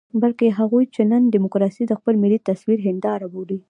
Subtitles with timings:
[0.21, 3.57] بلکې هغوی چې نن ډيموکراسي د خپل ملي تصوير هنداره بولي.